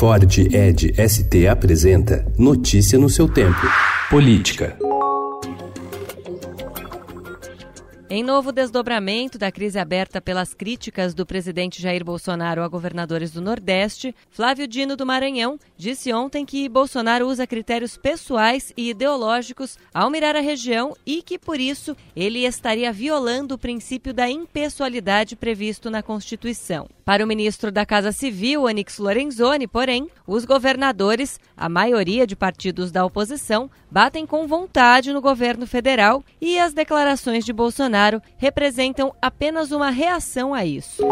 Ford 0.00 0.38
Ed 0.50 0.94
ST 0.96 1.46
apresenta 1.46 2.24
Notícia 2.38 2.98
no 2.98 3.10
seu 3.10 3.28
tempo. 3.28 3.60
Política. 4.08 4.78
Em 8.08 8.24
novo 8.24 8.50
desdobramento 8.50 9.36
da 9.36 9.52
crise 9.52 9.78
aberta 9.78 10.18
pelas 10.18 10.54
críticas 10.54 11.12
do 11.12 11.26
presidente 11.26 11.82
Jair 11.82 12.02
Bolsonaro 12.02 12.62
a 12.62 12.68
governadores 12.68 13.30
do 13.30 13.42
Nordeste, 13.42 14.14
Flávio 14.30 14.66
Dino 14.66 14.96
do 14.96 15.04
Maranhão 15.04 15.58
disse 15.76 16.10
ontem 16.14 16.46
que 16.46 16.66
Bolsonaro 16.66 17.28
usa 17.28 17.46
critérios 17.46 17.98
pessoais 17.98 18.72
e 18.78 18.88
ideológicos 18.88 19.78
ao 19.92 20.08
mirar 20.08 20.34
a 20.34 20.40
região 20.40 20.96
e 21.04 21.20
que, 21.20 21.38
por 21.38 21.60
isso, 21.60 21.94
ele 22.16 22.46
estaria 22.46 22.90
violando 22.90 23.54
o 23.54 23.58
princípio 23.58 24.14
da 24.14 24.30
impessoalidade 24.30 25.36
previsto 25.36 25.90
na 25.90 26.02
Constituição. 26.02 26.88
Para 27.10 27.24
o 27.24 27.26
ministro 27.26 27.72
da 27.72 27.84
Casa 27.84 28.12
Civil, 28.12 28.68
Anix 28.68 28.98
Lorenzoni, 28.98 29.66
porém, 29.66 30.08
os 30.24 30.44
governadores, 30.44 31.40
a 31.56 31.68
maioria 31.68 32.24
de 32.24 32.36
partidos 32.36 32.92
da 32.92 33.04
oposição, 33.04 33.68
batem 33.90 34.24
com 34.24 34.46
vontade 34.46 35.12
no 35.12 35.20
governo 35.20 35.66
federal 35.66 36.22
e 36.40 36.56
as 36.56 36.72
declarações 36.72 37.44
de 37.44 37.52
Bolsonaro 37.52 38.22
representam 38.36 39.12
apenas 39.20 39.72
uma 39.72 39.90
reação 39.90 40.54
a 40.54 40.64
isso. 40.64 41.02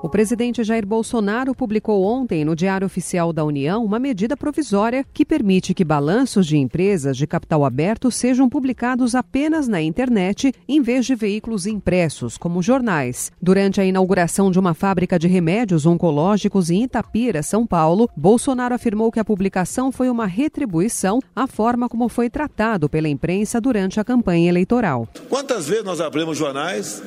O 0.00 0.08
presidente 0.08 0.62
Jair 0.62 0.86
Bolsonaro 0.86 1.52
publicou 1.52 2.04
ontem 2.04 2.44
no 2.44 2.54
Diário 2.54 2.86
Oficial 2.86 3.32
da 3.32 3.44
União 3.44 3.84
uma 3.84 3.98
medida 3.98 4.36
provisória 4.36 5.04
que 5.12 5.24
permite 5.24 5.74
que 5.74 5.84
balanços 5.84 6.46
de 6.46 6.56
empresas 6.56 7.16
de 7.16 7.26
capital 7.26 7.64
aberto 7.64 8.08
sejam 8.08 8.48
publicados 8.48 9.16
apenas 9.16 9.66
na 9.66 9.82
internet 9.82 10.52
em 10.68 10.80
vez 10.80 11.04
de 11.04 11.16
veículos 11.16 11.66
impressos, 11.66 12.38
como 12.38 12.62
jornais. 12.62 13.32
Durante 13.42 13.80
a 13.80 13.84
inauguração 13.84 14.52
de 14.52 14.58
uma 14.60 14.72
fábrica 14.72 15.18
de 15.18 15.26
remédios 15.26 15.84
oncológicos 15.84 16.70
em 16.70 16.84
Itapira, 16.84 17.42
São 17.42 17.66
Paulo, 17.66 18.08
Bolsonaro 18.16 18.76
afirmou 18.76 19.10
que 19.10 19.18
a 19.18 19.24
publicação 19.24 19.90
foi 19.90 20.08
uma 20.08 20.26
retribuição 20.26 21.18
à 21.34 21.48
forma 21.48 21.88
como 21.88 22.08
foi 22.08 22.30
tratado 22.30 22.88
pela 22.88 23.08
imprensa 23.08 23.60
durante 23.60 23.98
a 23.98 24.04
campanha 24.04 24.48
eleitoral. 24.48 25.08
Quantas 25.28 25.66
vezes 25.66 25.84
nós 25.84 26.00
abrimos 26.00 26.38
jornais 26.38 27.02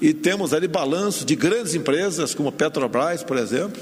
e 0.00 0.12
temos 0.12 0.52
ali 0.52 0.68
balanço 0.68 1.24
de 1.24 1.34
grandes 1.34 1.74
empresas, 1.74 2.34
como 2.34 2.52
Petrobras, 2.52 3.22
por 3.22 3.36
exemplo, 3.36 3.80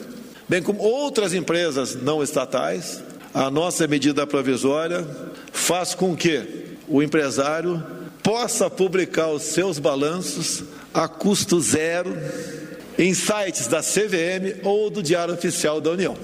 bem 0.48 0.62
como 0.62 0.81
outras 0.81 1.33
empresas 1.34 1.95
não 1.95 2.23
estatais. 2.23 3.03
A 3.33 3.51
nossa 3.51 3.87
medida 3.87 4.27
provisória 4.27 5.05
faz 5.53 5.95
com 5.95 6.17
que 6.17 6.77
o 6.89 7.03
empresário 7.03 7.83
possa 8.23 8.70
publicar 8.70 9.29
os 9.31 9.42
seus 9.42 9.79
balanços 9.79 10.62
a 10.92 11.09
custo 11.09 11.61
zero 11.61 12.17
em 12.97 13.12
sites 13.12 13.67
da 13.67 13.81
CVM 13.81 14.61
ou 14.62 14.89
do 14.89 15.03
Diário 15.03 15.35
Oficial 15.35 15.81
da 15.81 15.91
União. 15.91 16.17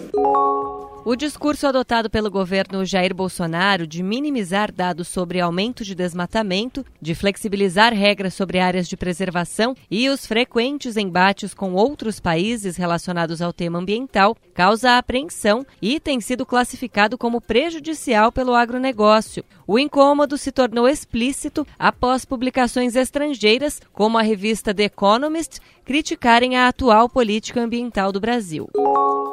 O 1.02 1.16
discurso 1.16 1.66
adotado 1.66 2.10
pelo 2.10 2.30
governo 2.30 2.84
Jair 2.84 3.14
Bolsonaro 3.14 3.86
de 3.86 4.02
minimizar 4.02 4.70
dados 4.70 5.08
sobre 5.08 5.40
aumento 5.40 5.82
de 5.82 5.94
desmatamento, 5.94 6.84
de 7.00 7.14
flexibilizar 7.14 7.94
regras 7.94 8.34
sobre 8.34 8.58
áreas 8.58 8.86
de 8.86 8.98
preservação 8.98 9.74
e 9.90 10.10
os 10.10 10.26
frequentes 10.26 10.98
embates 10.98 11.54
com 11.54 11.72
outros 11.72 12.20
países 12.20 12.76
relacionados 12.76 13.40
ao 13.40 13.50
tema 13.50 13.78
ambiental 13.78 14.36
causa 14.52 14.98
apreensão 14.98 15.64
e 15.80 15.98
tem 15.98 16.20
sido 16.20 16.44
classificado 16.44 17.16
como 17.16 17.40
prejudicial 17.40 18.30
pelo 18.30 18.54
agronegócio. 18.54 19.42
O 19.66 19.78
incômodo 19.78 20.36
se 20.36 20.52
tornou 20.52 20.86
explícito 20.86 21.66
após 21.78 22.26
publicações 22.26 22.94
estrangeiras, 22.94 23.80
como 23.94 24.18
a 24.18 24.22
revista 24.22 24.74
The 24.74 24.84
Economist, 24.84 25.60
criticarem 25.82 26.56
a 26.56 26.68
atual 26.68 27.08
política 27.08 27.62
ambiental 27.62 28.12
do 28.12 28.20
Brasil. 28.20 28.68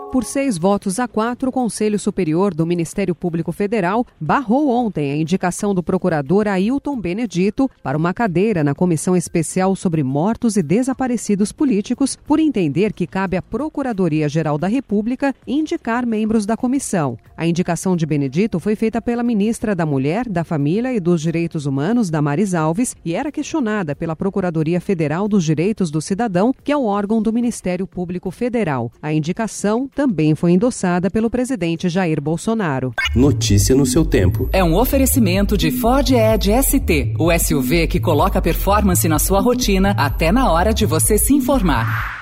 Por 0.10 0.24
seis 0.24 0.58
votos 0.58 1.00
a 1.00 1.08
quatro, 1.08 1.50
o 1.50 1.52
Conselho 1.52 2.00
Superior 2.00 2.54
do 2.54 2.66
Ministério 2.66 3.14
Público 3.14 3.52
Federal 3.52 4.08
barrou 4.22 4.70
ontem 4.70 5.12
a 5.12 5.18
indicação 5.18 5.76
do 5.76 5.84
procurador 5.84 6.48
Ailton 6.48 6.98
Benedito 6.98 7.70
para 7.84 7.98
uma 7.98 8.14
cadeira 8.14 8.64
na 8.64 8.74
Comissão 8.74 9.18
Especial 9.18 9.76
sobre 9.76 10.04
Mortos 10.04 10.56
e 10.56 10.64
Desaparecidos 10.64 11.52
Políticos, 11.52 12.18
por 12.26 12.40
entender 12.40 12.94
que 12.94 13.06
cabe 13.06 13.36
à 13.36 13.42
Procuradoria-Geral 13.42 14.58
da 14.58 14.68
República 14.68 15.36
indicar 15.46 16.06
membros 16.06 16.46
da 16.46 16.56
comissão. 16.56 17.18
A 17.36 17.46
indicação 17.46 17.98
de 17.98 18.06
Benedito 18.06 18.62
foi 18.62 18.78
feita 18.78 19.02
pela 19.02 19.22
ministra 19.22 19.76
da 19.76 19.86
Mulher, 19.86 20.28
da 20.30 20.46
Família 20.46 20.94
e 20.94 21.02
dos 21.02 21.22
Direitos 21.22 21.66
Humanos, 21.66 22.10
Damares 22.10 22.54
Alves, 22.54 22.96
e 23.04 23.14
era 23.14 23.30
questionada 23.30 23.94
pela 23.94 24.16
Procuradoria 24.16 24.80
Federal 24.80 25.28
dos 25.28 25.44
Direitos 25.44 25.92
do 25.92 26.02
Cidadão, 26.02 26.54
que 26.64 26.72
é 26.72 26.78
o 26.78 26.86
órgão 26.86 27.22
do 27.22 27.34
Ministério 27.34 27.86
Público 27.86 28.32
Federal. 28.32 28.90
A 29.02 29.12
indicação 29.12 29.90
também 29.98 30.36
foi 30.36 30.52
endossada 30.52 31.10
pelo 31.10 31.28
presidente 31.28 31.90
Jair 31.90 32.22
Bolsonaro. 32.22 32.94
Notícia 33.16 33.76
no 33.76 33.84
seu 33.84 34.06
tempo. 34.06 34.48
É 34.54 34.64
um 34.64 34.76
oferecimento 34.76 35.58
de 35.58 35.72
Ford 35.72 36.08
Edge 36.12 36.52
ST, 36.62 37.16
o 37.18 37.36
SUV 37.36 37.88
que 37.88 38.00
coloca 38.00 38.40
performance 38.40 39.08
na 39.08 39.18
sua 39.18 39.42
rotina 39.42 39.96
até 39.98 40.32
na 40.32 40.52
hora 40.52 40.72
de 40.72 40.86
você 40.86 41.18
se 41.18 41.34
informar. 41.34 42.17